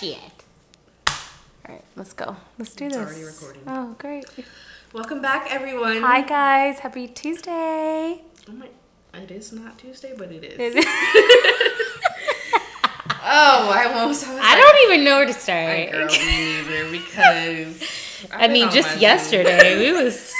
[0.00, 0.44] sick of your shit.
[1.08, 2.36] All right, let's go.
[2.58, 3.04] Let's do It's this.
[3.06, 3.62] already recording.
[3.66, 4.24] Oh, great.
[4.92, 6.00] Welcome back, everyone.
[6.00, 8.22] Hi guys, happy Tuesday.
[8.48, 8.68] Oh my,
[9.14, 10.74] it is not Tuesday, but it is.
[10.76, 10.84] Is-
[13.30, 14.26] Oh, I almost.
[14.26, 15.68] I, I like, don't even know where to start.
[15.68, 16.18] I girl, me
[16.62, 18.26] neither because.
[18.32, 20.32] I mean, just yesterday we was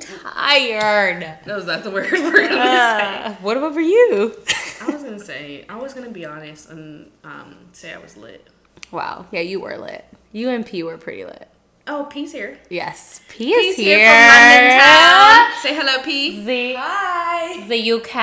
[0.00, 1.38] tired.
[1.46, 4.34] No, is that the word we're gonna Uh, what about for you?
[4.82, 5.64] I was gonna say.
[5.68, 8.48] I was gonna be honest and um, say I was lit.
[8.94, 10.04] Wow, yeah, you were lit.
[10.32, 11.48] You and P were pretty lit.
[11.86, 12.58] Oh, P's here.
[12.70, 13.98] Yes, P is P's here.
[13.98, 15.50] here from London town.
[15.60, 16.44] Say hello, P.
[16.44, 17.66] The Hi.
[17.68, 18.14] the UK.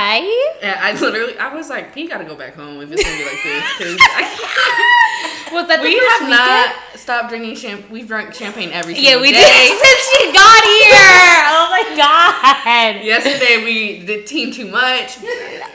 [0.64, 3.24] Yeah, I literally, I was like, P gotta go back home if it's gonna be
[3.26, 6.92] like this, I Was that the We first have weekend?
[6.92, 7.92] not stopped drinking champagne.
[7.92, 9.38] We've drunk champagne every Yeah, we day.
[9.44, 11.38] did since she got here.
[11.54, 13.04] Oh my god.
[13.06, 15.18] Yesterday we did team too much.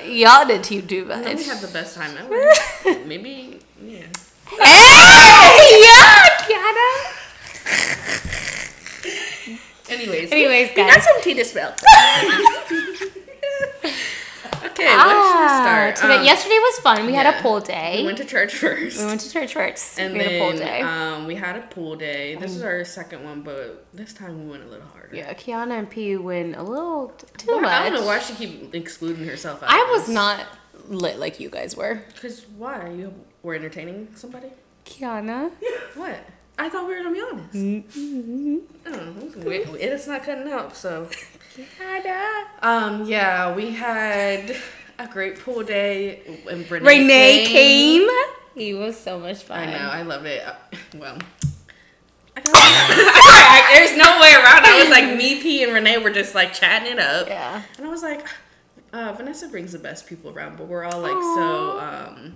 [0.06, 1.36] Y'all did too too And much.
[1.36, 3.04] we had the best time ever.
[3.06, 3.60] Maybe.
[4.48, 7.12] Hey, yeah, Kiana.
[9.88, 10.94] Anyways, Anyways, guys.
[10.94, 11.72] got some tea to spill.
[14.64, 15.96] okay, Ah, start.
[15.96, 17.06] today, Um, yesterday was fun.
[17.06, 17.98] We had a pool day.
[18.00, 18.98] We went to church first.
[19.00, 19.98] We went to church first.
[19.98, 20.80] and we had then a pool day.
[20.80, 22.34] um, we had a pool day.
[22.36, 25.14] This is our second one, but this time we went a little harder.
[25.16, 27.72] yeah, Kiana and P went a little too Why- much.
[27.72, 29.62] I don't know why she keep excluding herself.
[29.62, 30.14] Out I was this.
[30.14, 30.46] not
[30.88, 32.02] lit like you guys were.
[32.14, 32.88] Because why?
[32.90, 33.12] You
[33.46, 34.48] were entertaining somebody?
[34.84, 35.50] Kiana.
[35.94, 36.18] What?
[36.58, 37.52] I thought we were gonna be honest.
[37.54, 38.56] Mm-hmm.
[38.86, 40.76] Oh, we- it's not cutting out.
[40.76, 41.08] So,
[41.56, 42.44] Kiana.
[42.62, 44.56] um, yeah, we had
[44.98, 46.22] a great pool day.
[46.50, 48.08] And Renee, Renee came.
[48.54, 49.60] He was so much fun.
[49.60, 49.88] I know.
[49.90, 50.42] I love it.
[50.46, 50.54] Uh,
[50.96, 51.18] Well.
[52.36, 54.64] I there's no way around.
[54.64, 54.70] it.
[54.70, 57.28] I was like, me, P, and Renee were just like chatting it up.
[57.28, 57.62] Yeah.
[57.78, 58.26] And I was like,
[58.92, 62.34] uh, Vanessa brings the best people around, but we're all like so um,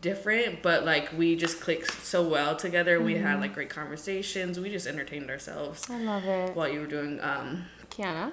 [0.00, 0.62] different.
[0.62, 3.00] But like we just clicked so well together.
[3.00, 4.58] We had like great conversations.
[4.58, 6.54] We just entertained ourselves I love it.
[6.56, 7.20] while you were doing.
[7.20, 8.32] Um, Kiana.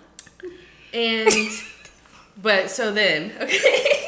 [0.94, 1.30] and
[2.42, 4.04] but so then okay.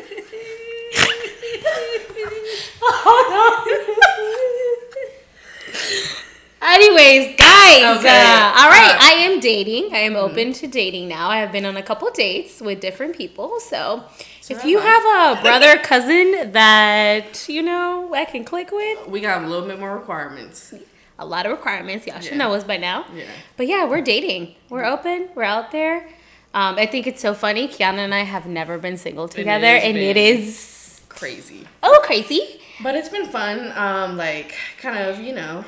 [6.61, 9.89] Anyways, guys, Okay, uh, all right, uh, I am dating.
[9.93, 11.29] I am open to dating now.
[11.29, 13.59] I have been on a couple dates with different people.
[13.59, 14.03] So,
[14.49, 15.03] if you have
[15.37, 19.79] a brother, cousin that you know I can click with, we got a little bit
[19.79, 20.73] more requirements.
[21.19, 22.07] a lot of requirements.
[22.07, 22.37] Y'all should Yeah.
[22.37, 23.05] know us by now.
[23.13, 23.25] Yeah.
[23.57, 24.55] But yeah, we're dating.
[24.69, 25.29] We're open.
[25.35, 26.07] We're out there.
[26.53, 27.67] Um, I think it's so funny.
[27.67, 31.67] Kiana and I have never been single together, and, it is, been- is Crazy.
[31.83, 32.61] Oh, crazy.
[32.81, 35.65] But it's been fun, um, like kind of, you know,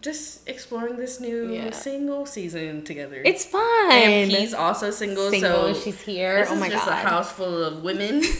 [0.00, 1.70] just exploring this new Yeah.
[1.72, 3.20] single season together.
[3.24, 3.90] It's fun.
[3.90, 5.74] and P's also single, single.
[5.74, 6.38] so She's here.
[6.40, 7.04] this oh is my just god.
[7.04, 8.22] a house full of women.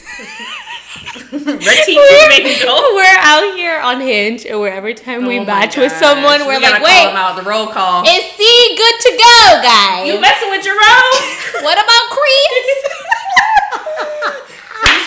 [1.32, 2.82] Mingle.
[2.94, 6.58] We're out here on Hinge, and where every time we Oh match with someone, we're
[6.58, 8.02] We like, call "Wait, out the roll call.
[8.06, 10.06] is C good to go, guys?
[10.08, 11.62] you messing with your own?
[11.64, 12.84] what about Chris?"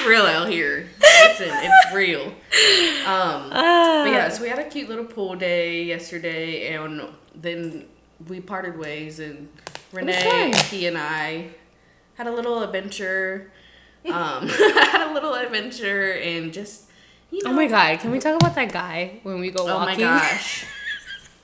[0.01, 0.87] it's real out here.
[0.99, 2.27] Listen, it's real.
[2.27, 2.33] Um,
[3.53, 4.03] Ah.
[4.05, 7.01] but yeah, so we had a cute little pool day yesterday, and
[7.35, 7.85] then
[8.27, 9.49] we parted ways, and
[9.91, 11.49] Renee, he, and I
[12.15, 13.51] had a little adventure.
[14.05, 16.83] Um, had a little adventure, and just
[17.29, 17.51] you know.
[17.51, 20.03] oh my god, can we talk about that guy when we go walking?
[20.05, 20.65] Oh my gosh.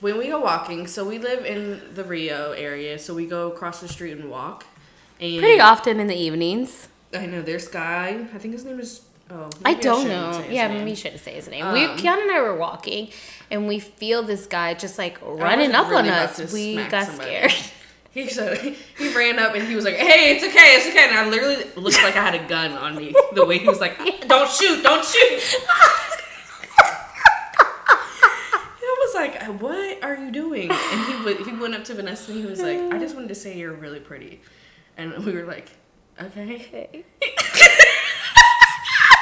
[0.00, 3.80] When we go walking, so we live in the Rio area, so we go across
[3.80, 4.64] the street and walk.
[5.18, 6.86] And Pretty often in the evenings.
[7.14, 8.26] I know there's Guy.
[8.34, 9.02] I think his name is.
[9.30, 10.44] Oh, I don't shouldn't know.
[10.48, 10.78] Yeah, name.
[10.78, 11.70] maybe you shouldn't say his name.
[11.72, 13.10] we, Um, and I were walking,
[13.50, 16.52] and we feel this guy just like running up on really about us.
[16.52, 17.30] We got somebody.
[17.30, 17.52] scared.
[18.10, 21.18] He said he ran up and he was like, "Hey, it's okay, it's okay." And
[21.18, 23.14] I literally looked like I had a gun on me.
[23.34, 25.40] The way he was like, "Don't shoot, don't shoot."
[28.80, 32.40] I was like, "What are you doing?" And he he went up to Vanessa and
[32.40, 34.40] he was like, "I just wanted to say you're really pretty,"
[34.96, 35.70] and we were like,
[36.20, 37.04] "Okay."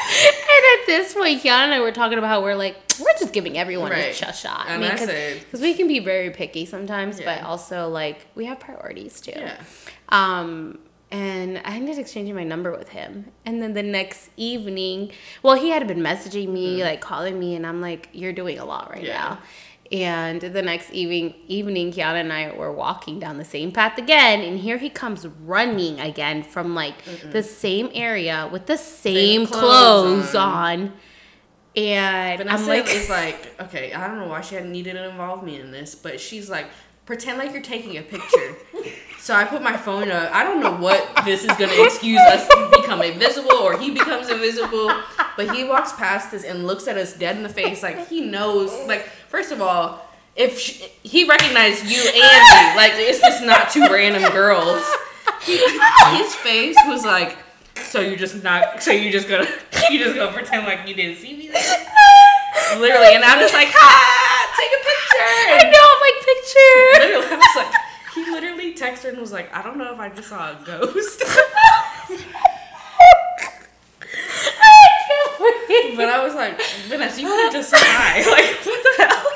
[0.09, 3.33] And at this point, Kiana and I were talking about how we're like, we're just
[3.35, 4.15] giving everyone a Right.
[4.15, 4.67] sh- shot.
[4.69, 9.21] And I because we can be very picky sometimes, but also like we have priorities
[9.21, 9.33] too.
[9.37, 9.57] Yeah.
[10.09, 10.79] Um,
[11.11, 13.27] and I ended up exchanging my number with him.
[13.45, 17.67] And then the next evening, well, he had been messaging me, like calling me, and
[17.67, 19.05] I'm like, you're doing a lot right.
[19.05, 19.13] Yeah.
[19.19, 19.39] now.
[19.93, 24.41] And the next evening, evening, Kiana and I were walking down the same path again,
[24.41, 26.95] and here he comes running again from like
[27.31, 30.93] the same area with the same, clothes clothes, on.
[31.77, 35.09] And Vanessa I'm like, is like, okay, I don't know why she hadn't needed to
[35.09, 36.67] involve me in this, but she's like,
[37.05, 38.57] pretend like you're taking a picture.
[39.21, 40.35] so I put my phone up.
[40.35, 44.29] I don't know what this is gonna excuse us to become invisible or he becomes
[44.29, 44.91] invisible.
[45.37, 48.23] but he walks past us and looks at us dead in the face, like he
[48.23, 48.73] knows.
[48.89, 50.01] Like first of all,
[50.35, 54.83] if she, he recognized you and me, like it's just not two random girls.
[55.43, 57.37] His face was like,
[57.75, 59.47] so you just not, so you just gonna,
[59.91, 61.49] you just gonna pretend like you didn't see me.
[61.49, 61.63] There?
[62.79, 65.29] Literally, and I'm just like, ha, take a picture.
[65.53, 66.81] I know, I'm like picture.
[67.05, 67.75] Literally, I was like,
[68.15, 70.65] he literally texted her and was like, I don't know if I just saw a
[70.65, 71.23] ghost.
[75.97, 78.19] But I was like, Vanessa, you could just say hi.
[78.31, 79.27] Like, what the hell?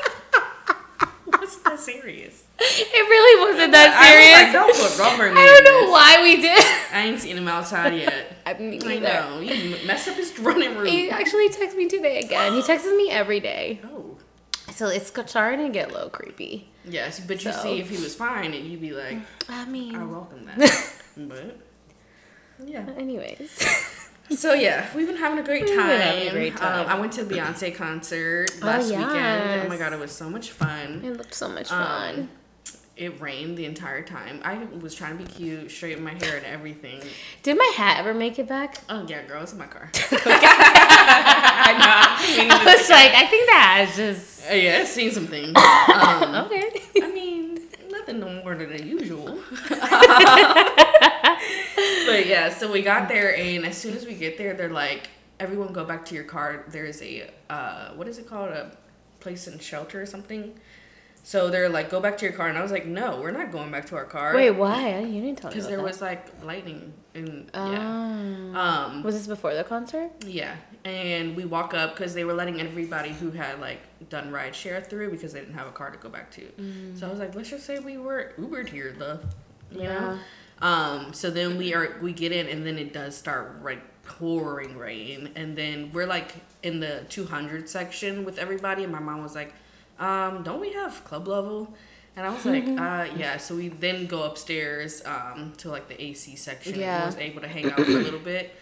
[1.41, 2.45] What's that serious?
[2.59, 4.55] It really wasn't that serious.
[4.55, 6.65] I was like, don't put rubber in I don't know why we did.
[6.93, 8.37] I ain't seen him outside yet.
[8.45, 9.41] I mean, I know.
[9.41, 10.87] You messed up his running room.
[10.87, 12.53] He actually texted me today again.
[12.53, 13.81] He texts me every day.
[13.85, 14.19] Oh.
[14.73, 16.69] So it's starting to get a little creepy.
[16.85, 17.63] Yes, but you So.
[17.63, 20.95] see, if he was fine, and you'd be like, I mean, I welcome that.
[21.17, 21.59] but,
[22.65, 22.87] yeah.
[22.97, 24.09] anyways.
[24.31, 25.91] So yeah, we've been having a great time.
[25.91, 26.87] a great time.
[26.87, 29.62] Um, I went to the Beyonce concert Oh, last weekend.
[29.65, 31.03] Oh my god, it was so much fun.
[31.05, 32.29] It looked so much Um, fun.
[32.97, 34.41] It rained the entire time.
[34.44, 37.00] I was trying to be cute, straighten my hair and everything.
[37.43, 38.79] Did my hat ever make it back?
[38.88, 39.91] Oh yeah, girl, it's in my car.
[40.12, 41.75] I
[42.49, 42.65] know.
[42.73, 45.55] was like, I think that is just Uh, yeah, I've seen some things.
[45.56, 46.71] Um, okay.
[47.03, 47.59] I mean,
[47.91, 49.38] nothing no more than usual.
[52.11, 55.09] But yeah, so we got there, and as soon as we get there, they're like,
[55.39, 58.51] "Everyone, go back to your car." There's a uh, what is it called?
[58.51, 58.77] A
[59.21, 60.59] place in shelter or something.
[61.23, 63.53] So they're like, "Go back to your car," and I was like, "No, we're not
[63.53, 65.01] going back to our car." Wait, why?
[65.01, 65.55] You didn't tell me.
[65.57, 65.83] because there that.
[65.83, 67.73] was like lightning and Oh.
[67.73, 68.85] yeah.
[68.87, 70.11] Um, Was this before the concert?
[70.25, 74.55] yeah, and we walk up because they were letting everybody who had like done ride
[74.55, 76.43] share through because they didn't have a car to go back to.
[76.99, 79.19] So I was like, let's just say we were Ubered here, though.
[79.71, 80.19] You know.
[80.62, 81.12] Um.
[81.12, 85.31] So then we are we get in and then it does start like pouring rain
[85.37, 89.55] and then we're like in the 200 section with everybody and my mom was like,
[89.99, 91.73] um, don't we have club level?
[92.17, 93.37] And I was like, uh, yeah.
[93.37, 96.79] So we then go upstairs um, to like the AC section.
[96.79, 96.97] Yeah.
[96.97, 98.55] And was able to hang out for a little bit.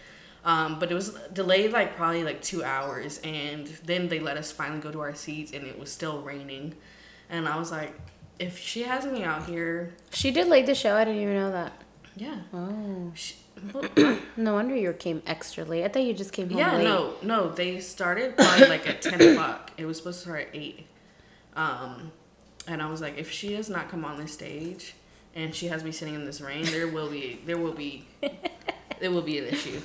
[0.44, 4.53] Um, but it was delayed like probably like two hours, and then they let us
[4.53, 6.75] finally go to our seats, and it was still raining.
[7.29, 7.99] And I was like,
[8.39, 10.94] if she has me out here, She did late the show.
[10.97, 11.73] I didn't even know that.
[12.19, 13.37] Yeah, Oh, she,
[14.37, 15.85] no wonder you came extra late.
[15.85, 16.85] I thought you just came home yeah, late.
[16.85, 19.73] no, no, they started probably like at ten o'clock.
[19.76, 20.87] It was supposed to start at eight.
[21.56, 22.12] Um,
[22.67, 24.94] and I was like, if she does not come on this stage,
[25.35, 28.06] and she has me sitting in this rain, there will be, there will be,
[29.00, 29.81] there will be an issue.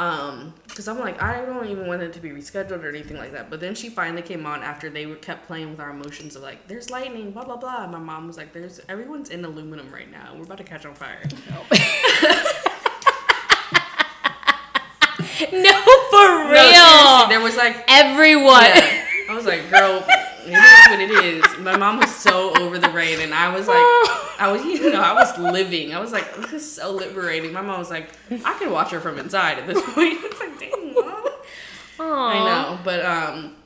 [0.00, 3.32] Um, because I'm like, I don't even want it to be rescheduled or anything like
[3.32, 3.50] that.
[3.50, 6.42] But then she finally came on after they were kept playing with our emotions of
[6.42, 7.82] like, there's lightning, blah blah blah.
[7.82, 10.32] And my mom was like, there's everyone's in aluminum right now.
[10.34, 11.22] We're about to catch on fire.
[15.52, 15.72] No,
[16.10, 16.70] for real.
[16.70, 18.62] No, there was like Everyone.
[18.62, 19.04] Yeah.
[19.30, 20.04] I was like, girl,
[20.46, 21.58] it is what it is.
[21.58, 23.76] My mom was so over the rain, and I was like,
[24.38, 25.94] I was, you know, I was living.
[25.94, 27.52] I was like, this is so liberating.
[27.52, 30.18] My mom was like, I can watch her from inside at this point.
[30.24, 31.26] It's like, dang, mom.
[32.00, 32.28] Aw.
[32.28, 33.56] I know, but um,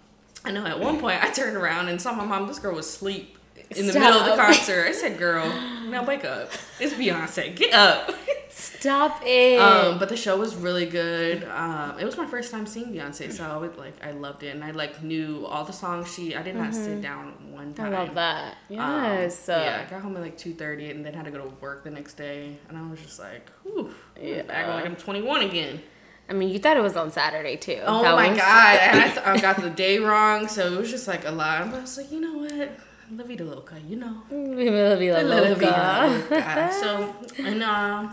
[0.44, 2.48] I know at one point I turned around and saw my mom.
[2.48, 3.38] This girl was asleep
[3.70, 4.86] in the middle of the concert.
[4.86, 5.46] I said, "Girl,
[5.88, 6.50] now wake up.
[6.80, 7.54] It's Beyonce.
[7.54, 8.14] Get up."
[8.64, 9.58] Stop it.
[9.60, 11.44] Um, but the show was really good.
[11.44, 14.54] Um, it was my first time seeing Beyonce, so I would like I loved it,
[14.54, 16.34] and I like knew all the songs she.
[16.34, 17.80] I did not sit down one Mm-hmm.
[17.80, 17.92] I time.
[17.92, 18.52] love that.
[18.70, 19.48] Um, Yes.
[19.48, 21.48] uh, yeah, I got home at like two thirty, and then had to go to
[21.60, 24.42] work the next day, and I was just like, "Whew, Yeah.
[24.48, 25.82] acting like I'm 21 again."
[26.28, 27.80] I mean, you thought it was on Saturday too.
[27.84, 30.90] Oh That my was- god, I, th- I got the day wrong, so it was
[30.90, 31.70] just like a lot.
[31.70, 32.70] But I was like, you know what,
[33.12, 35.54] La Vida Loca, you know, la La loca.
[35.54, 36.72] Vida Loca.
[36.80, 38.08] So and uh,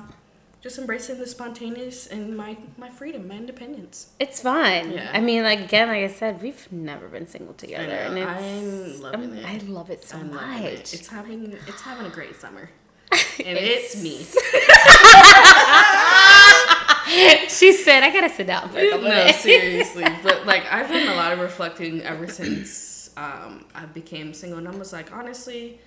[0.62, 4.10] just embracing the spontaneous and my my freedom, my independence.
[4.20, 4.92] It's fun.
[4.92, 5.10] Yeah.
[5.14, 9.02] I mean, like again, like I said, we've never been single together, and it's I'm
[9.02, 9.46] loving I'm- it.
[9.46, 10.62] I love it so I'm much.
[10.64, 10.94] it.
[10.94, 12.70] It's having it's having a great summer,
[13.12, 14.18] and it's, me.
[17.50, 20.06] she said, "I gotta sit down for a couple no, minutes." seriously.
[20.24, 24.68] But like I've done a lot of reflecting ever since um, I became single, and
[24.68, 25.80] I was like, honestly,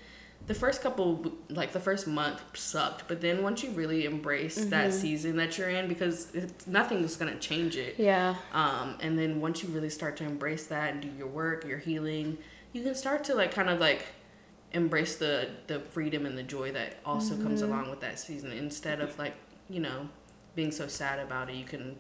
[0.47, 3.09] the first couple, like the first month, sucked.
[3.09, 4.97] But then once you really embrace that Mm-hmm.
[4.99, 6.29] season that you're in, because
[6.67, 7.95] nothing's gonna change it.
[7.99, 8.35] Yeah.
[8.53, 11.79] Um, and then once you really start to embrace that and do your work, your
[11.79, 12.39] healing,
[12.73, 14.07] you can start to like kind of like
[14.73, 17.73] embrace the the freedom and the joy that also comes Mm-hmm.
[17.73, 19.35] along with that season instead of like
[19.71, 20.09] you know
[20.57, 21.97] being so sad about it you can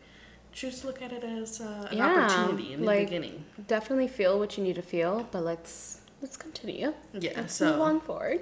[0.52, 4.08] choose to look at it as uh, an Yeah, opportunity in the like- beginning Definitely
[4.08, 6.92] feel what you need to feel, but let's let's continue.
[7.12, 8.40] yeah Let's move so on forward.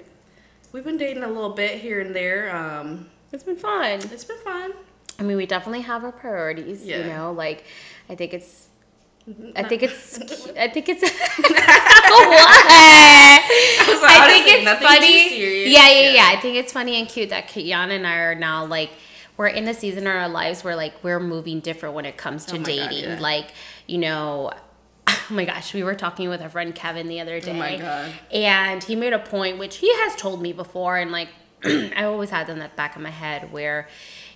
[0.71, 3.99] we've been dating a little bit here and there um It's been fun.
[4.11, 4.73] it's been fun
[5.19, 6.83] I mean, we definitely have our priorities.
[6.83, 6.97] Yeah.
[6.97, 7.65] You know, like
[8.09, 8.67] I think it's
[9.55, 10.19] I think it's.
[10.57, 11.03] I think it's.
[11.03, 13.41] what?
[13.87, 15.71] was like, I think it's funny.
[15.71, 16.13] Yeah, yeah, Yeah.
[16.13, 18.89] yeah, I think it's funny and cute that Kiana and I are now like
[19.37, 22.45] we're in a season in our lives where like we're moving different when it comes
[22.47, 23.03] to Oh my God, dating.
[23.11, 23.19] yeah.
[23.19, 23.47] Like,
[23.87, 24.51] you know,
[25.29, 27.51] oh my gosh, we were talking with our friend Kevin the other day.
[27.51, 28.11] Oh my God.
[28.31, 31.29] And he made a point which he has told me before and like
[31.65, 33.87] I always had in the back of my head where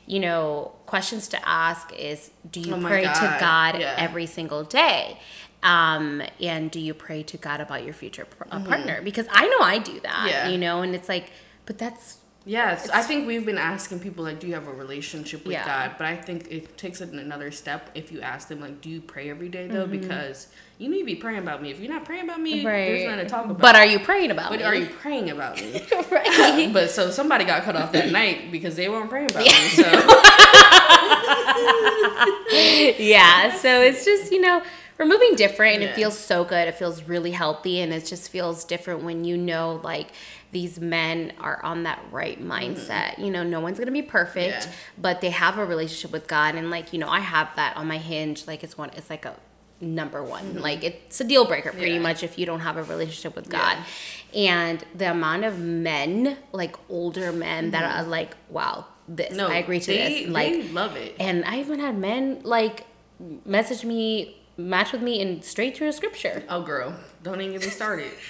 [0.10, 3.94] you know, questions to ask is do you Oh pray to God, God yeah.
[3.98, 5.20] every single day?
[5.64, 9.02] Um, and do you pray to God about your future par- uh, partner?
[9.02, 10.28] Because I know I do that, Mm-hmm.
[10.30, 10.48] Yeah.
[10.50, 11.32] you know, and it's like,
[11.66, 15.44] but that's Yes, I think we've been asking people like, do you have a relationship
[15.44, 15.66] with Yeah.
[15.66, 15.96] God?
[15.98, 19.02] But I think it takes it another step if you ask them like, do you
[19.02, 19.86] pray every day though?
[19.86, 20.00] Mm-hmm.
[20.00, 21.72] Because you need to be praying about me.
[21.72, 22.86] If you're not praying about me, right.
[22.86, 23.60] there's nothing to talk about.
[23.60, 24.64] But are you praying about But me?
[24.64, 25.86] But are you praying about me?
[26.12, 26.70] right?
[26.74, 29.52] but so somebody got cut off that night because they weren't praying about me.
[29.52, 29.84] So
[33.04, 33.54] yeah.
[33.56, 34.64] So it's just you know
[34.98, 36.68] we're moving different, and it feels so good.
[36.68, 40.08] It feels really healthy, and it just feels different when you know like
[40.52, 43.18] these men are on that right mindset.
[43.20, 44.70] You know, no one's gonna be perfect, Mm-hmm.
[44.72, 44.76] Yeah.
[44.98, 47.88] but they have a relationship with God, and like you know, I have that on
[47.88, 48.48] my hinge.
[48.48, 48.90] Like it's one.
[48.96, 49.36] It's like a
[49.80, 50.60] number one.
[50.62, 51.96] Like it's a deal breaker pretty Mm-hmm.
[51.96, 52.02] Yeah.
[52.02, 53.60] much if you don't have a relationship with Yeah.
[53.60, 53.78] God.
[54.36, 59.38] And the amount of men, like older men, that are like, wow, this Mm-hmm.
[59.38, 60.30] no, I agree to they, this.
[60.32, 61.16] Like they love it.
[61.20, 62.86] and I even had men like
[63.46, 66.44] message me, match with me, and straight through a scripture.
[66.50, 68.12] Oh, girl, don't even get me started.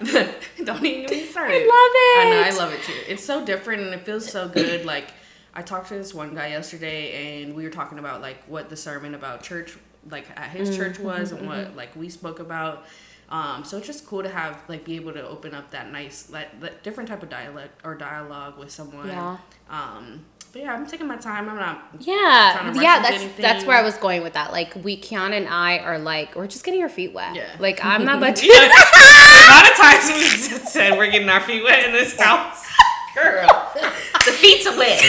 [0.64, 1.54] don't even get me started.
[1.54, 2.18] I love it.
[2.18, 2.42] I know.
[2.42, 2.94] I love it too.
[3.08, 4.84] It's so different and it feels so good.
[4.84, 5.08] Like,
[5.54, 8.76] I talked to this one guy yesterday, and we were talking about like what the
[8.76, 9.76] sermon about church,
[10.10, 12.84] like at his Mm-hmm, church was, and what like we spoke about.
[13.30, 16.30] Um, so it's just cool to have like be able to open up that nice,
[16.30, 19.08] like, different type of dialect or dialogue with someone.
[19.08, 19.36] Yeah.
[19.68, 21.48] Um, but yeah, I'm taking my time.
[21.48, 21.82] I'm not.
[22.00, 24.52] Yeah, Trying to yeah, rush that's into that's where I was going with that.
[24.52, 27.34] Like we, Kiana and I are like, we're just getting our feet wet.
[27.34, 27.48] Yeah.
[27.58, 28.46] Like I'm not about to.
[28.46, 32.66] a lot of times we just said we're getting our feet wet in this house.
[33.14, 35.00] Girl, the feet are wet.
[35.00, 35.06] The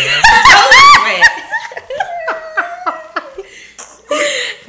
[0.48, 1.28] toes are wet.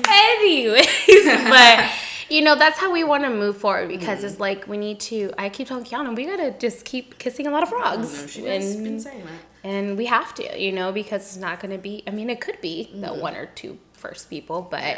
[0.09, 1.91] Anyways, but
[2.29, 4.43] you know that's how we want to move forward because it's mm-hmm.
[4.43, 5.33] like we need to.
[5.39, 8.27] I keep telling Kiana we gotta just keep kissing a lot of I frogs, know,
[8.27, 9.50] she has and been saying that.
[9.65, 12.03] And we have to, you know, because it's not gonna be.
[12.07, 14.97] I mean, it could be the one or two first people, but Yeah.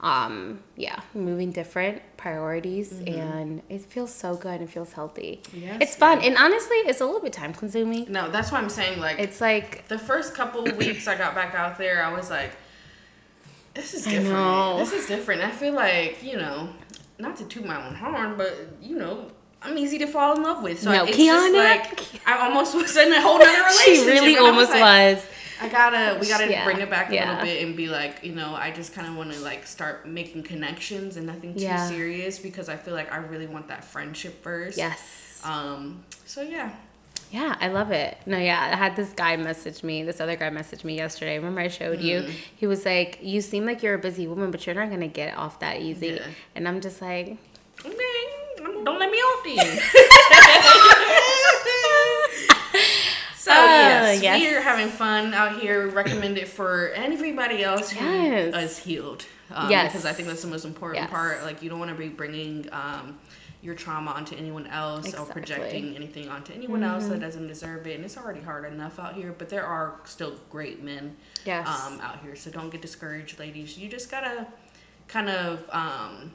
[0.00, 4.60] um, yeah, moving different priorities, and it feels so good.
[4.60, 5.40] It feels healthy.
[5.52, 6.28] Yes, it's fun, yeah.
[6.28, 8.10] and honestly, it's a little bit time consuming.
[8.10, 11.54] No, that's why I'm saying like It's like the first couple weeks I got back
[11.54, 12.52] out there, I was like,
[13.74, 14.78] this is different.
[14.78, 15.42] This is different.
[15.42, 16.70] I feel like you know,
[17.18, 19.30] not to toot my own horn, but you know.
[19.62, 22.74] I'm easy to fall in love with, so No, it's just Kiana- like I almost
[22.80, 24.04] was in a whole nother relationship.
[24.04, 24.80] she really almost like,
[25.16, 25.26] was.
[25.62, 27.28] I gotta, we gotta Yeah, bring it back a yeah.
[27.32, 30.08] little bit and be like, you know, I just kind of want to like start
[30.08, 31.86] making connections and nothing too Yeah.
[31.86, 34.78] serious because I feel like I really want that friendship first.
[34.78, 35.42] Yes.
[35.44, 36.04] Um.
[36.24, 36.70] So yeah.
[37.30, 38.16] Yeah, I love it.
[38.26, 40.02] No, yeah, I had this guy message me.
[40.02, 41.36] This other guy messaged me yesterday.
[41.36, 42.22] Remember I showed you?
[42.22, 42.32] Mm-hmm.
[42.56, 45.36] He was like, "You seem like you're a busy woman, but you're not gonna get
[45.36, 46.18] off that easy."
[46.56, 47.36] And I'm just like,
[47.84, 47.96] Okay.
[48.84, 49.80] Don't let me off then.
[53.36, 54.40] So yes, Oh, yes.
[54.40, 55.88] we are having fun out here.
[55.88, 58.54] Recommend it for everybody else who Yes.
[58.54, 59.24] is healed.
[59.50, 59.92] Um, Yes.
[59.92, 61.10] because I think that's the most important Yes.
[61.10, 61.42] part.
[61.42, 63.18] Like you don't want to be bringing um,
[63.62, 65.24] your trauma onto anyone else or Exactly.
[65.24, 65.32] Mm-hmm.
[65.32, 67.94] projecting anything onto anyone else that doesn't deserve it.
[67.96, 71.66] And it's already hard enough out here, but there are still great men Yes.
[71.66, 72.36] um, out here.
[72.36, 73.78] So don't get discouraged, ladies.
[73.78, 74.48] You just gotta
[75.08, 76.32] kind of um,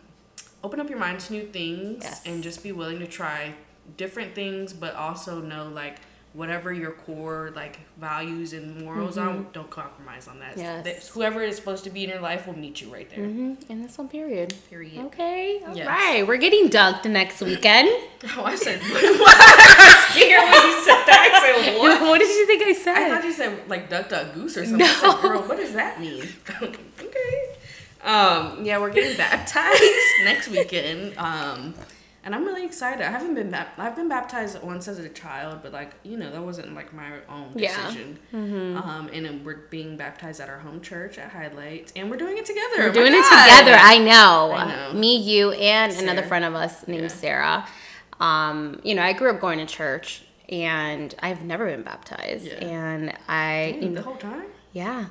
[0.63, 2.21] open up your mind to new things Yes.
[2.25, 3.53] and just be willing to try
[3.97, 5.97] different things, but also know like
[6.33, 10.57] whatever your core like values and morals are, don't compromise on that.
[10.57, 10.85] Mm-hmm.
[10.85, 11.07] Yes.
[11.09, 13.23] Whoever is supposed to be in your life will meet you right there.
[13.25, 14.53] hmm and this one period.
[14.69, 14.97] Period.
[15.05, 15.77] Okay, all right.
[15.77, 16.27] Yes.
[16.27, 17.89] We're getting dunked next weekend.
[18.37, 19.03] Oh, I said what?
[19.03, 21.41] I was scared when you said that.
[21.43, 22.01] I said what?
[22.01, 22.97] what did you think I said?
[22.97, 24.81] I thought you said like duck duck goose or something.
[24.81, 26.23] I said, girl, what does that mean?
[28.05, 29.83] Um, yeah, we're getting baptized
[30.23, 31.17] next weekend.
[31.17, 31.73] Um,
[32.23, 33.05] and I'm really excited.
[33.05, 36.31] I haven't been bap- I've been baptized once as a child, but like you know
[36.31, 38.17] that wasn't like my own decision.
[38.31, 38.39] Yeah.
[38.39, 38.77] Mm-hmm.
[38.89, 42.45] Um, and we're being baptized at our home church at Highlight, and we're doing it
[42.47, 42.77] together.
[42.77, 43.77] We're Oh doing it together.
[43.79, 44.53] I know.
[44.55, 44.99] I know.
[44.99, 47.07] Me, you, and another friend of us named Yeah.
[47.09, 47.67] Sarah.
[48.19, 52.45] Um, you know, I grew up going to church, and I've never been baptized.
[52.45, 52.53] Yeah.
[52.65, 54.45] And I, you know, the whole time.
[54.73, 55.05] yeah,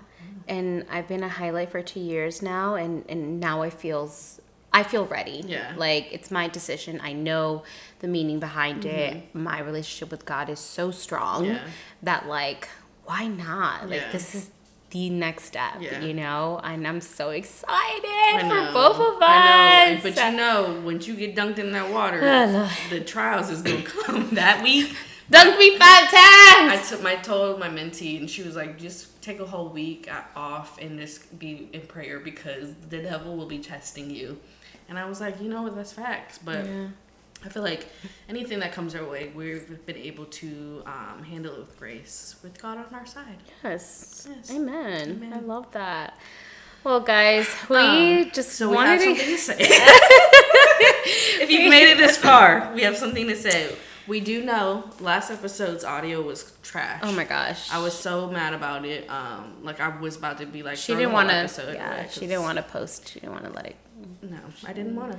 [0.48, 4.40] and I've been a highlight for two years now, and and now I feels.
[4.76, 5.44] I feel ready.
[5.46, 5.72] Yeah.
[5.76, 7.00] Like it's my decision.
[7.00, 7.62] I know
[8.00, 9.32] the meaning behind it.
[9.32, 11.54] My relationship with God is so strong Mm-hmm.
[11.54, 11.60] Yeah.
[12.02, 12.68] that like
[13.04, 13.88] why not?
[13.88, 14.10] Like Yeah.
[14.10, 14.50] this is
[14.90, 16.00] the next step, Yeah.
[16.00, 16.60] you know?
[16.64, 19.22] And I'm so excited for both of us.
[19.22, 20.00] I know.
[20.02, 22.20] But you know, once you get dunked in that water,
[22.90, 24.96] the trials is gonna come that week.
[25.30, 26.72] Dunk me five times.
[26.72, 30.08] I took my told my mentee, and she was like, "Just take a whole week
[30.36, 34.38] off and just be in prayer because the devil will be testing you."
[34.88, 35.74] And I was like, "You know what?
[35.76, 36.88] That's facts." But Yeah.
[37.44, 37.86] I feel like
[38.28, 42.60] anything that comes our way, we've been able to um, handle it with grace, with
[42.60, 43.36] God on our side.
[43.62, 44.26] Yes.
[44.30, 44.50] Yes.
[44.50, 45.10] Amen.
[45.10, 45.32] Amen.
[45.34, 46.16] I love that.
[46.84, 49.04] Well, guys, we Um, just So we have to.
[49.04, 49.56] something to say.
[51.42, 53.74] if you've made it this far, we have something to say.
[54.06, 57.00] We do know last episode's audio was trash.
[57.02, 57.70] Oh my gosh.
[57.72, 59.08] I was so mad about it.
[59.08, 61.72] Um, like I was about to be like, She didn't want to.
[61.72, 63.08] Yeah, she didn't want to post.
[63.08, 63.76] She didn't want to let it.
[64.22, 65.18] No, I didn't want to.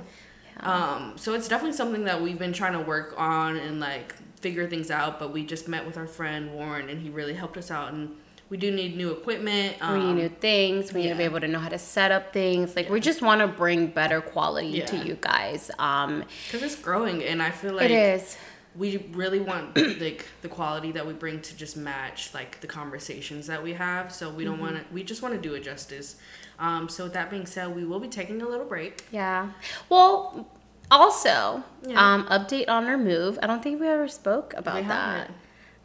[0.68, 4.68] Um, so it's definitely something that we've been trying to work on and like figure
[4.68, 5.18] things out.
[5.18, 7.92] But we just met with our friend Warren, and he really helped us out.
[7.92, 8.16] And
[8.48, 9.76] we do need new equipment.
[9.80, 10.92] Um, we need new things.
[10.92, 12.76] We need to be able to know how to set up things.
[12.76, 15.70] Like we just want to bring better quality to you guys.
[15.78, 18.38] Um, because it's growing, and I feel like it is.
[18.78, 23.46] We really want like the quality that we bring to just match like the conversations
[23.46, 24.52] that we have so we Mm-hmm.
[24.52, 26.16] don't want to we just want to do it justice
[26.58, 29.50] um so with that being said we will be taking a little break Yeah.
[29.88, 30.46] Well,
[30.90, 32.00] also, Yeah.
[32.14, 33.38] um, update on our move.
[33.42, 35.18] I don't think we ever spoke about We that.
[35.18, 35.36] haven't.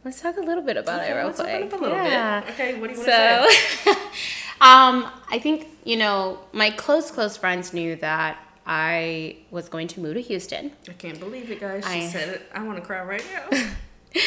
[0.04, 1.64] Let's talk a little bit about Okay, it real let's quick.
[1.64, 2.40] up a little yeah.
[2.40, 3.90] bit okay what do you want to say
[4.60, 10.00] um, I think you know my close close friends knew that I was going to
[10.00, 10.72] move to Houston.
[10.88, 13.58] i can't believe it guys she I- said it i want to cry right now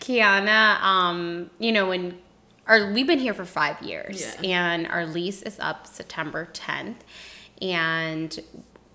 [0.00, 2.18] Kiana, um, you know, when
[2.66, 4.50] our we've been here for five years Yeah.
[4.50, 6.96] and our lease is up September 10th.
[7.62, 8.38] And,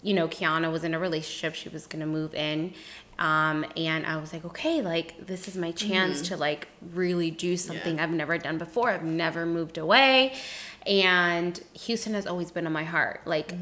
[0.02, 2.74] you know, Kiana was in a relationship, she was gonna move in.
[3.18, 7.58] Um, and I was like, okay, like this is my chance to like really do
[7.58, 8.04] something Yeah.
[8.04, 8.92] I've never done before.
[8.92, 10.36] I've never moved away.
[10.88, 13.22] And Houston has always been on my heart.
[13.26, 13.54] Like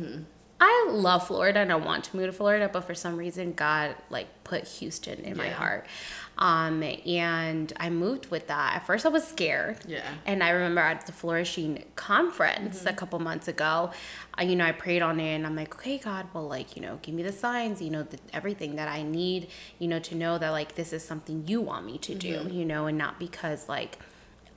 [0.60, 3.96] I love Florida and I want to move to Florida, but for some reason God
[4.10, 5.86] like put Houston in my heart.
[6.40, 8.76] Um, and I moved with that.
[8.76, 9.78] At first I was scared.
[9.88, 10.02] Yeah.
[10.26, 12.88] And I remember at the Flourishing conference Mm-hmm.
[12.88, 13.92] a couple months ago,
[14.40, 16.82] uh, you know, I prayed on it and I'm like, okay, God, well, like, you
[16.82, 20.16] know, give me the signs, you know, the, everything that I need, you know, to
[20.16, 22.50] know that like this is something you want me to do, Mm-hmm.
[22.58, 24.00] you know, and not because like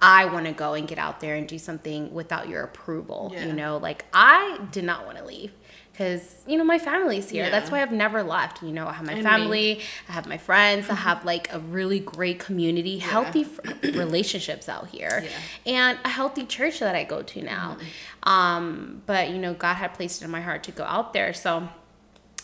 [0.02, 3.46] I want to go and get out there and do something without your approval, Yeah.
[3.46, 5.52] you know, like I did not want to leave.
[5.92, 7.50] Because you know my family's here.
[7.50, 8.62] That's why I've never left.
[8.62, 9.28] You know, I have my And me.
[9.28, 14.66] family, I have my friends, I have like a really great community, healthy f- relationships
[14.70, 15.22] out here,
[15.66, 15.72] Yeah.
[15.74, 17.76] and a healthy church that I go to now.
[17.78, 18.28] Mm-hmm.
[18.30, 21.34] Um, but you know, God had placed it in my heart to go out there,
[21.34, 21.68] so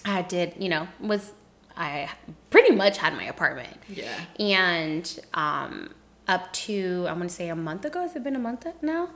[0.05, 0.55] I did.
[0.59, 1.33] You know, was
[1.79, 2.11] I
[2.51, 5.95] pretty much had my apartment, yeah and um,
[6.29, 8.01] up to I'm gonna say a month ago.
[8.03, 9.11] Has it been a month now?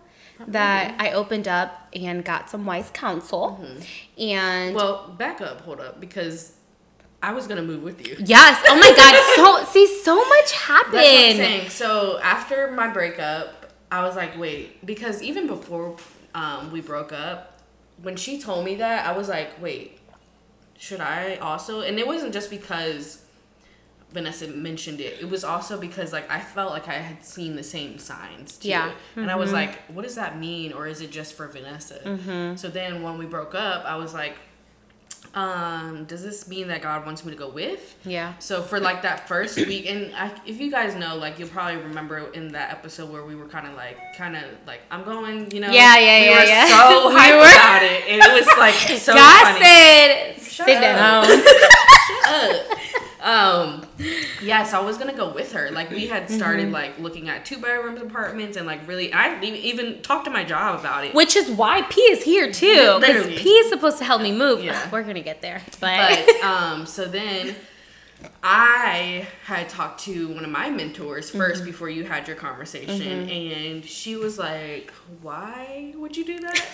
[0.46, 3.62] That I opened up and got some wise counsel,
[4.18, 6.54] and well back up hold up because
[7.22, 8.64] i was gonna move with you Yes.
[8.66, 9.64] Oh my God.
[9.66, 10.94] So see, so much happened.
[10.94, 11.68] That's what I'm saying.
[11.68, 15.96] So after my breakup, I was like, wait, because even before
[16.34, 17.58] um, we broke up,
[18.02, 19.98] when she told me that, I was like, wait,
[20.78, 21.82] should I also?
[21.82, 23.24] And it wasn't just because
[24.12, 25.20] Vanessa mentioned it.
[25.20, 28.68] It was also because like I felt like I had seen the same signs too.
[28.68, 28.92] Yeah.
[29.16, 30.72] And I was like, what does that mean?
[30.72, 32.56] Or is it just for Vanessa?
[32.58, 34.36] So then when we broke up, I was like,
[35.34, 37.94] um, does this mean that God wants me to go with?
[38.04, 38.36] Yeah.
[38.40, 41.76] So for like that first week, and I, if you guys know, like you'll probably
[41.80, 45.48] remember in that episode where we were kind of like, kind of like, I'm going,
[45.52, 45.70] you know.
[45.70, 46.66] Yeah, yeah, we yeah, were yeah.
[46.66, 47.42] so We hyped were.
[47.42, 49.64] about it, and it was like so God funny.
[49.64, 50.82] said, Shut sit up.
[50.82, 51.24] down.
[52.08, 52.78] Shut up.
[53.22, 53.86] Um,
[54.42, 55.70] yeah, so I was gonna go with her.
[55.70, 56.72] Like we had started Mm-hmm.
[56.74, 60.80] like looking at two bedroom apartments, and like really, I even talked to my job
[60.80, 61.14] about it.
[61.14, 62.98] Which is why P is here too.
[63.00, 64.62] Because P is supposed to help me move.
[64.64, 64.88] Yeah.
[64.90, 65.62] We're gonna get there.
[65.80, 67.54] But, but um so then
[68.42, 71.64] I had talked to one of my mentors 1st Mm-hmm.
[71.64, 74.90] before you had your conversation and she was like,
[75.22, 76.64] "Why would you do that?"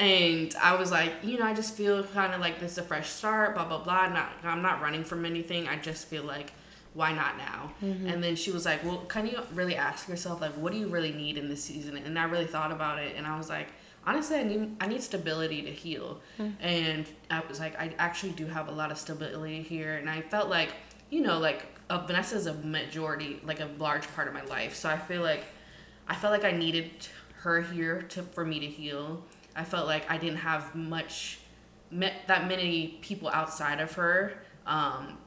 [0.00, 2.82] And I was like, "You know, I just feel kind of like this is a
[2.82, 4.08] fresh start, blah blah blah.
[4.08, 5.68] Not I'm not running from anything.
[5.68, 6.52] I just feel like
[6.94, 8.06] why not now?" Mm-hmm.
[8.08, 10.88] And then she was like, "Well, can you really ask yourself like what do you
[10.88, 13.68] really need in this season?" And I really thought about it and I was like,
[14.06, 16.20] honestly i need i need stability to heal
[16.60, 20.20] and i was like i actually do have a lot of stability here and i
[20.20, 20.72] felt like
[21.10, 24.74] you know like uh, vanessa is a majority like a large part of my life
[24.74, 25.44] so i feel like
[26.08, 26.90] i felt like i needed
[27.42, 29.22] her here to for me to heal
[29.60, 31.38] i felt like i didn't have much
[31.90, 34.32] met that many people outside of her
[34.66, 35.18] um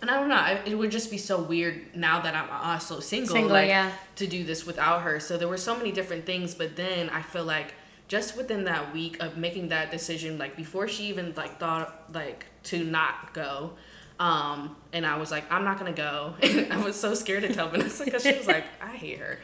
[0.00, 3.00] and I don't know, I, it would just be so weird now that I'm also
[3.00, 3.90] single, Single, like yeah.
[4.16, 5.18] to do this without her.
[5.18, 7.74] So there were so many different things, but then I feel like
[8.06, 12.46] just within that week of making that decision, like before she even like thought like
[12.64, 13.72] to not go,
[14.20, 16.34] um, and I was like, I'm not gonna go.
[16.42, 19.38] And I was so scared to tell Vanessa because she was like, I hate her.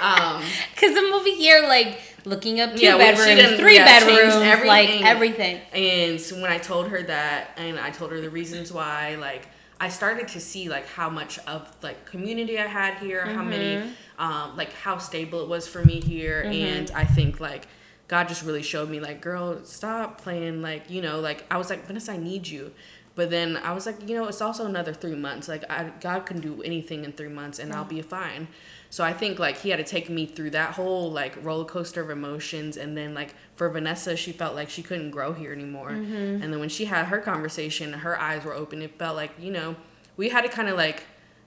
[0.00, 0.42] Um,
[0.74, 4.34] Because the movie here, like looking up two Yeah, bedrooms, didn't- three yeah, bedrooms,
[4.66, 5.04] like everything.
[5.04, 5.60] everything.
[5.72, 9.46] And so when I told her that, and I told her the reasons why, like
[9.80, 13.76] I started to see like how much of like community I had here, how many,
[13.76, 14.22] Mm-hmm.
[14.22, 17.66] um, like how stable it was for me here, and I think like
[18.08, 21.70] God just really showed me like, girl, stop playing like you know, like I was
[21.70, 22.72] like Vanessa, I need you.
[23.20, 25.46] But then I was like, you know, it's also another three months.
[25.46, 28.48] Like, I, God can do anything in three months, and I'll be fine.
[28.88, 32.00] So I think like he had to take me through that whole like roller coaster
[32.00, 35.90] of emotions, and then like for Vanessa, she felt like she couldn't grow here anymore.
[35.90, 36.42] Mm-hmm.
[36.42, 38.80] And then when she had her conversation, her eyes were open.
[38.80, 39.76] It felt like you know
[40.16, 41.02] we had to kind of like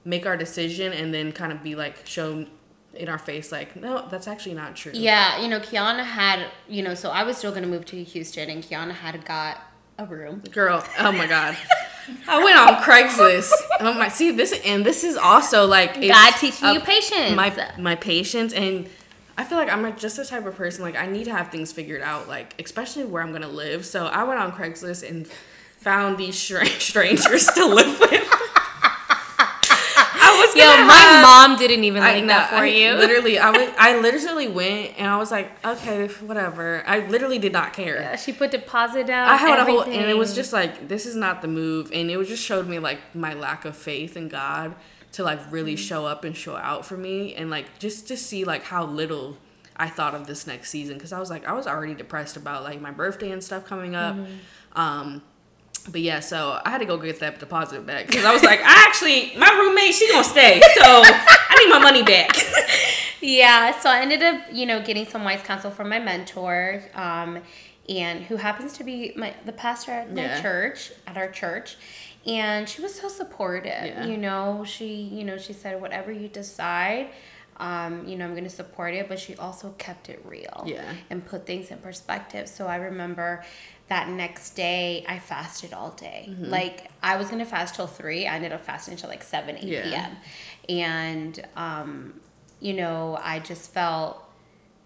[0.06, 2.52] make our decision, and then kind of be like shown
[2.94, 4.92] in our face like, no, that's actually not true.
[4.94, 8.52] Yeah, you know, Kiana had, you know, so I was still gonna move to Houston,
[8.52, 9.58] and Kiana had got
[9.98, 10.42] a room.
[10.52, 11.56] Girl, oh my god.
[12.28, 13.52] I went on Craigslist.
[13.80, 17.36] Oh my, see this, and this is also like God teaching a- you patience.
[17.36, 18.90] My my patience, and
[19.38, 21.72] I feel like I'm just the type of person like I need to have things
[21.72, 23.86] figured out, like especially where I'm gonna live.
[23.86, 28.30] So I went on Craigslist and found these stra- strangers to live with.
[30.56, 32.94] Was Yo, my have- mom didn't even like that for I you.
[32.94, 33.74] Literally, I went.
[33.78, 36.84] I literally went, and I was like, okay, whatever.
[36.86, 37.96] I literally did not care.
[37.96, 39.28] Yeah, she put deposit down.
[39.30, 42.10] I had a whole, and it was just like, this is not the move, and
[42.12, 44.76] it was just showed me like my lack of faith in God
[45.14, 48.44] to like really show up and show out for me, and like just to see
[48.44, 49.38] like how little
[49.76, 52.64] I thought of this next season, because I was like, I was already depressed about
[52.64, 54.16] like my birthday and stuff coming up,
[54.74, 55.22] um.
[55.92, 58.60] But yeah, so I had to go get that deposit back because I was like,
[58.62, 62.32] I actually, my roommate, she gonna stay, so I need my money back.
[63.26, 67.40] Yeah, so I ended up, you know, getting some wise counsel from my mentor, um,
[67.88, 70.42] and who happens to be my the pastor at my Yeah.
[70.42, 71.78] church, at our church.
[72.28, 73.72] And she was so supportive.
[73.72, 74.06] Yeah.
[74.06, 77.12] You know, she, you know, she said, whatever you decide,
[77.58, 80.64] um, you know, I'm gonna support it, but she also kept it real.
[80.66, 80.84] Yeah.
[81.10, 82.50] And put things in perspective.
[82.50, 83.46] So I remember
[83.90, 86.28] that next day I fasted all day.
[86.30, 86.46] Mm-hmm.
[86.46, 88.26] Like I was gonna fast till three.
[88.28, 89.84] I ended up fasting until like seven, eight Yeah.
[89.84, 90.18] PM.
[90.70, 92.20] And um,
[92.60, 94.24] you know, I just felt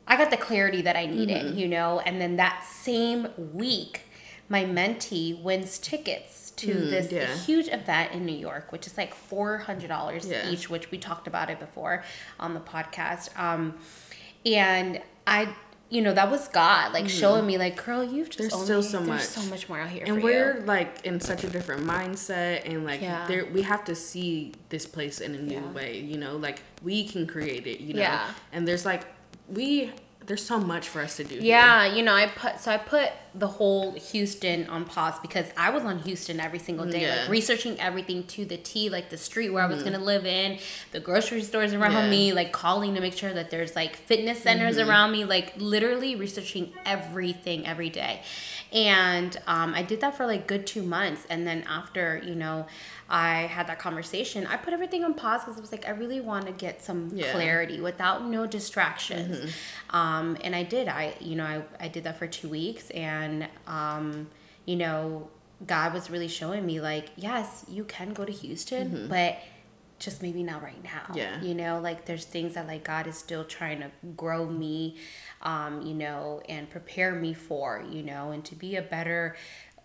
[0.08, 1.58] I got the clarity that I needed, Mm-hmm.
[1.58, 4.04] you know, and then that same week,
[4.50, 7.36] my mentee wins tickets to this Mm, yeah.
[7.38, 10.50] huge event in New York, which is like four hundred dollars Yeah.
[10.50, 12.04] each, which we talked about it before
[12.40, 13.38] on the podcast.
[13.38, 13.78] Um,
[14.46, 15.54] and I,
[15.90, 18.44] you know, that was God like showing me, like, girl, you've just Mm-hmm.
[18.44, 19.22] There's only, still so there's much.
[19.22, 20.66] so much more out here, and we're you.
[20.66, 23.26] like in such a different mindset and like Yeah.
[23.28, 25.72] there we have to see this place in a new Yeah.
[25.72, 28.28] way you know like we can create it you know Yeah.
[28.52, 29.04] and there's like
[29.48, 29.92] we
[30.26, 31.44] there's so much for us to do here.
[31.44, 35.70] Yeah, you know, I put so I put the whole Houston on pause because I
[35.70, 37.22] was on Houston every single day, Yeah.
[37.22, 40.58] like researching everything to the T, like the street where I was gonna live in,
[40.92, 42.04] the grocery stores around Mm-hmm.
[42.06, 42.10] Yeah.
[42.10, 44.90] me, like calling to make sure that there's like fitness centers Mm-hmm.
[44.90, 48.22] around me, like literally researching everything every day.
[48.74, 52.66] And um, I did that for like good two months, and then after you know.
[53.10, 54.46] I had that conversation.
[54.48, 57.10] I put everything on pause because I was like, I really want to get some
[57.16, 57.32] Yeah.
[57.32, 59.38] clarity without no distractions.
[59.38, 59.96] Mm-hmm.
[59.96, 60.90] Um, and I did.
[60.90, 63.27] I, you know, I, I did that for two weeks and,
[63.68, 64.28] um,
[64.66, 65.30] you know,
[65.66, 69.38] God was really showing me like, yes, you can go to Houston, but
[70.00, 71.02] just maybe not right now.
[71.08, 71.18] Mm-hmm.
[71.18, 71.42] Yeah.
[71.42, 74.98] You know, like there's things that like God is still trying to grow me,
[75.42, 79.36] um, you know, and prepare me for, you know, and to be a better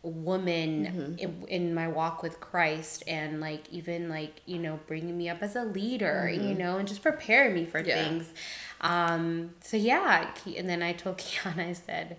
[0.02, 1.18] woman Mm-hmm.
[1.18, 5.40] in, in my walk with Christ and like even like you know bringing me up
[5.42, 7.88] as a leader you know and just preparing me for Mm-hmm.
[7.88, 8.08] Yeah.
[8.08, 8.32] things
[8.80, 12.16] um so yeah and then I told Kiana I said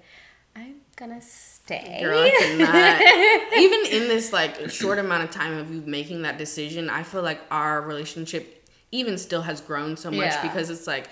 [0.95, 3.53] gonna stay Girl, I cannot.
[3.59, 7.21] Even in this like short amount of time of you making that decision, I feel
[7.21, 10.41] like our relationship even still has grown so much Yeah.
[10.43, 11.07] because it's like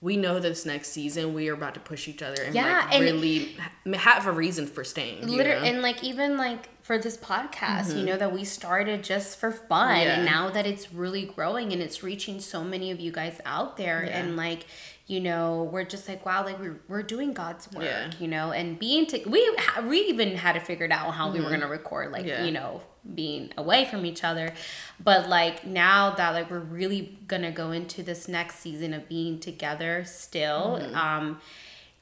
[0.00, 2.94] we know this next season we are about to push each other and Yeah, like
[2.94, 3.56] and- really
[3.94, 5.28] ha- have a reason for staying.
[5.28, 5.44] you know?
[5.44, 8.04] and like even like for this podcast you mm-hmm.
[8.06, 10.14] know that we started just for fun Yeah.
[10.16, 13.76] and now that it's really growing and it's reaching so many of you guys out
[13.76, 14.18] there Yeah.
[14.18, 14.66] and like
[15.08, 18.10] you know we're just like wow like we're, we're doing god's work Yeah.
[18.18, 21.40] you know and being to we we even had to figure it out how we
[21.40, 22.28] were gonna record like Mm-hmm.
[22.40, 22.44] Yeah.
[22.44, 22.82] you know
[23.14, 24.52] being away from each other
[24.98, 29.38] but like now that like we're really gonna go into this next season of being
[29.38, 30.94] together still Mm-hmm.
[30.96, 31.40] um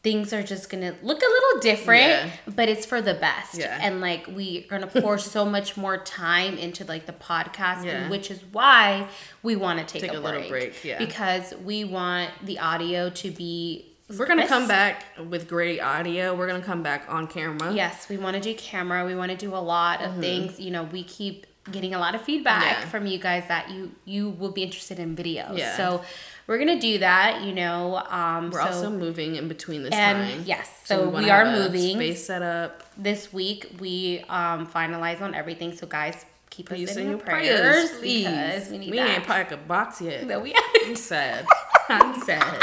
[0.04, 2.30] things are just gonna look a little different, Yeah.
[2.54, 3.56] but it's for the best.
[3.58, 3.78] Yeah.
[3.80, 8.08] And like we're gonna pour so much more time into like the podcast, Yeah.
[8.10, 9.08] which is why
[9.42, 10.98] we want to take, Take a, a little break, break, yeah.
[10.98, 13.86] because we want the audio to be.
[14.18, 16.34] We're gonna come back with great audio.
[16.36, 17.72] We're gonna come back on camera.
[17.72, 19.06] Yes, we want to do camera.
[19.06, 20.60] We want to do a lot of things.
[20.60, 22.82] You know, we keep getting a lot of feedback Mm-hmm.
[22.82, 22.88] Yeah.
[22.90, 25.56] from you guys that you you will be interested in videos.
[25.56, 25.74] Yeah.
[25.78, 26.04] So
[26.46, 27.42] we're gonna do that.
[27.42, 30.42] You know, um, We're so, also moving in between this and time.
[30.46, 32.82] yes, so, wanna we are moving Space set up.
[32.96, 33.66] this week.
[33.80, 35.74] We um finalize on everything.
[35.76, 38.24] So guys, keep us Please in your prayers, prayers, please.
[38.26, 39.08] because we need we that.
[39.10, 40.28] ain't packed a box yet.
[40.28, 40.54] that we
[40.84, 41.46] I'm sad.
[41.88, 42.62] I'm sad.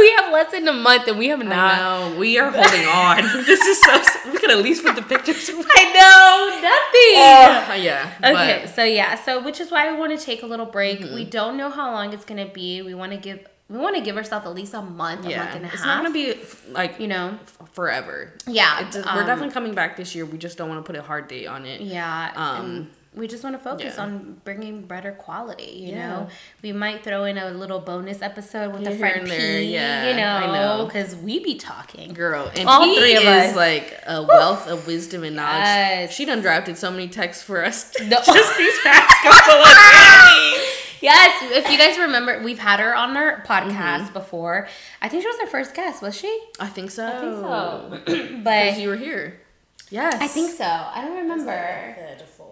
[0.00, 1.76] We have less than a month and we have not.
[1.76, 3.22] No, we are holding on.
[3.46, 4.30] this is so.
[4.32, 5.48] We could at least put the pictures.
[5.48, 5.64] away.
[5.68, 7.70] I know nothing.
[7.70, 8.12] Oh, yeah.
[8.18, 11.00] Okay, but so yeah, so which is why we want to take a little break.
[11.00, 11.14] Mm-hmm.
[11.14, 12.82] We don't know how long it's gonna be.
[12.82, 15.30] We want to give we want to give ourselves at least a month, a month
[15.30, 15.74] yeah, and a half.
[15.74, 16.34] it's not gonna be
[16.70, 18.32] like you know, f- forever.
[18.46, 18.86] yeah.
[18.86, 20.26] It's, we're um, definitely coming back this year.
[20.26, 21.80] We just don't want to put a hard date on it.
[21.80, 22.32] yeah.
[22.34, 24.02] um, and we just want to focus yeah.
[24.04, 25.72] on bringing better quality.
[25.86, 26.08] You Yeah.
[26.08, 26.28] know,
[26.62, 29.62] we might throw in a little bonus episode with Here a friend and P.
[29.74, 30.86] yeah, you know, I know.
[30.86, 32.12] because we be talking.
[32.14, 33.56] Girl, and All he three of is us.
[33.56, 35.64] like a wealth of wisdom and knowledge.
[35.64, 36.12] Yes.
[36.14, 37.92] She done drafted so many texts for us.
[38.00, 38.20] No.
[38.24, 40.66] just these past couple of days.
[41.02, 43.70] Yes, if you guys remember, we've had her on our podcast
[44.04, 44.12] Mm-hmm.
[44.12, 44.68] before.
[45.02, 46.28] I think she was our first guest, was she?
[46.60, 47.06] I think so.
[47.08, 48.00] I think so.
[48.04, 49.40] Because but you were here.
[49.90, 50.14] Yes.
[50.20, 50.64] I think so.
[50.64, 51.96] I don't remember.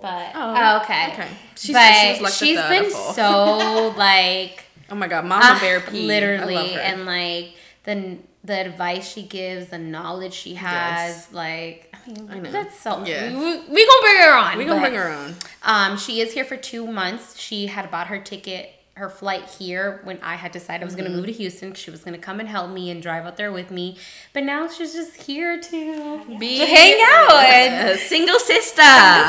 [0.00, 1.12] But Oh, oh, okay.
[1.12, 1.28] okay.
[1.56, 1.92] She but
[2.32, 7.04] she she's like the been so like Oh my god, Mama ah, Bear literally, and
[7.04, 12.78] like the the advice she gives, the knowledge she has, like I mean, I that's
[12.80, 13.04] so.
[13.04, 13.32] Yeah.
[13.32, 14.58] We, we gonna bring her on.
[14.58, 15.34] we gonna but, bring her on.
[15.62, 17.38] Um, she is here for two months.
[17.38, 21.04] She had bought her ticket, her flight here when I had decided I was Mm-hmm.
[21.04, 21.72] gonna move to Houston.
[21.74, 23.96] She was gonna come and help me and drive out there with me,
[24.32, 28.82] but now she's just here to Be to hang out and single sister.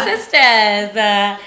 [0.04, 0.96] sisters.
[0.98, 1.38] Uh,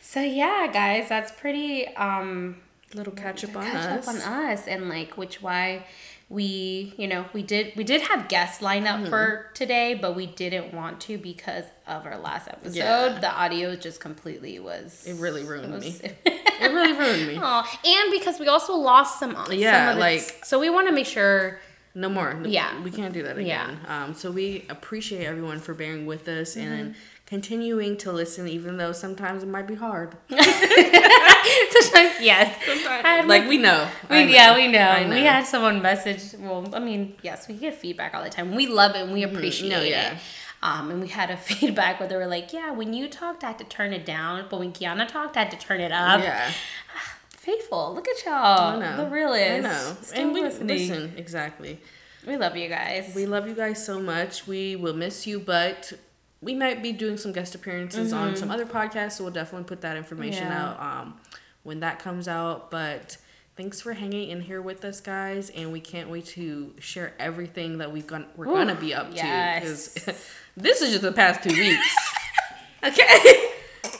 [0.00, 2.56] so yeah, guys, that's pretty um
[2.94, 4.08] Little catch up on catch us.
[4.08, 5.84] up on us and like which why
[6.30, 9.08] we you know we did we did have guests lined up Mm-hmm.
[9.08, 13.18] for today but we didn't want to because of our last episode Yeah.
[13.18, 16.10] the audio just completely was It really ruined was- me.
[16.60, 17.38] It really ruined me.
[17.40, 21.06] Aw, and because we also lost some Yeah, some like- so we want to make
[21.06, 21.60] sure
[21.94, 22.34] No more.
[22.34, 22.80] No- Yeah.
[22.82, 23.64] We can't do that Yeah.
[23.64, 23.78] again.
[23.88, 26.72] Um, so we appreciate everyone for bearing with us Mm-hmm.
[26.72, 26.94] and
[27.28, 30.16] continuing to listen, even though sometimes it might be hard.
[30.28, 32.56] sometimes yes
[32.88, 33.86] I had like we know.
[34.10, 34.30] We, know.
[34.32, 34.78] yeah, we know.
[34.80, 36.22] I We had someone message.
[36.38, 38.54] Well, I mean, yes, we get feedback all the time.
[38.54, 39.80] We love it and we appreciate Mm-hmm.
[39.80, 40.12] No, yeah.
[40.14, 40.18] it.
[40.62, 43.48] Um, and we had a feedback where they were like, "Yeah, when you talked, I
[43.48, 46.20] had to turn it down, but when Kiana talked, I had to turn it up."
[46.20, 46.50] yeah.
[47.30, 49.04] Faithful, look at y'all, I know.
[49.04, 49.66] the realest.
[49.66, 49.96] I know.
[50.02, 50.76] Still and we listening.
[50.76, 51.80] listen exactly.
[52.26, 53.12] We love you guys.
[53.14, 54.46] We love you guys so much.
[54.46, 55.92] We will miss you, but
[56.40, 59.80] we might be doing some guest appearances on some other podcasts, so we'll definitely put
[59.80, 60.52] that information Mm-hmm.
[60.52, 60.64] Yeah.
[60.70, 61.20] out um,
[61.64, 62.70] when that comes out.
[62.70, 63.16] But
[63.56, 67.78] thanks for hanging in here with us, guys, and we can't wait to share everything
[67.78, 69.94] that we've gone we're Ooh, gonna be up yes.
[69.94, 70.24] to because
[70.56, 71.96] this is just the past two weeks.
[72.84, 73.44] okay.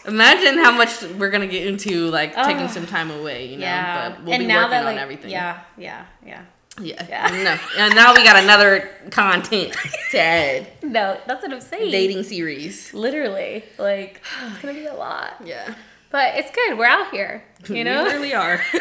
[0.06, 3.64] Imagine how much we're gonna get into, like taking some time away, you know.
[3.66, 5.30] yeah, But we'll and be working that on everything.
[5.30, 6.42] yeah, yeah, yeah.
[6.80, 7.28] Yeah, Yeah.
[7.44, 9.74] No, and now we got another content
[10.12, 11.90] to add No, that's what I'm saying.
[11.90, 12.92] dating series.
[12.94, 15.74] literally, like it's gonna be a lot, Yeah.
[16.10, 16.78] but it's good.
[16.78, 18.04] We're out here, you know.
[18.04, 18.60] We really are.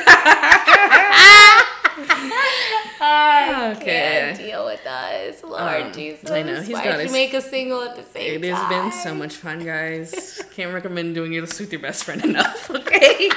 [2.99, 3.85] I Okay.
[3.85, 6.29] can't deal with us, Lord Um, Jesus.
[6.29, 8.55] I know, he's Why got his- make us single at the same It time?
[8.55, 10.41] has been so much fun, guys.
[10.55, 12.69] Can't recommend doing this with your best friend enough.
[12.69, 13.29] Okay.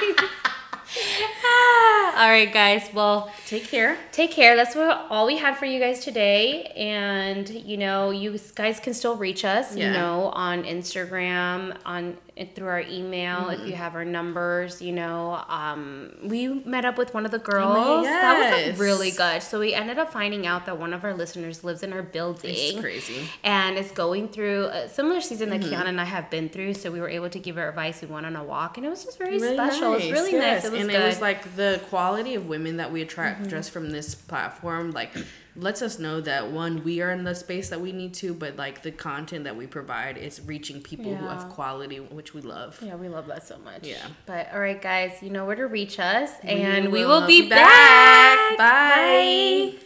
[2.21, 2.87] All right, guys.
[2.93, 3.97] Well, Take care.
[4.11, 4.55] take care.
[4.55, 6.65] That's what all we had for you guys today.
[6.75, 9.75] And you know, you guys can still reach us.
[9.75, 9.87] yeah.
[9.87, 12.17] You know, on Instagram, on
[12.55, 13.49] through our email.
[13.49, 13.67] If Mm-hmm.
[13.67, 18.03] you have our numbers, you know, um, we met up with one of the girls.
[18.05, 18.21] yes.
[18.21, 19.43] That was like, really good.
[19.43, 22.55] So we ended up finding out that one of our listeners lives in our building.
[22.57, 23.27] It's crazy.
[23.43, 25.73] and is going through a similar season that Mm-hmm.
[25.73, 26.73] Kiana and I have been through.
[26.75, 28.01] So we were able to give her advice.
[28.01, 29.93] We went on a walk, and it was just very Really special.
[29.93, 30.63] It was really yes.
[30.63, 30.65] nice.
[30.65, 30.95] It was and good.
[30.97, 31.03] Mm-hmm.
[31.03, 35.11] it was like the quality of women that we attract just from this platform, like
[35.55, 38.55] lets us know that one, we are in the space that we need to, but
[38.55, 41.33] like the content that we provide is reaching people who Yeah.
[41.41, 42.79] have quality, which we love.
[42.81, 43.83] yeah, we love that so much.
[43.85, 43.97] Yeah.
[44.25, 47.41] But all right, guys, you know where to reach us, and we will will be,
[47.43, 48.57] be back.
[48.57, 48.57] back.
[48.57, 49.73] Bye.
[49.77, 49.85] Bye.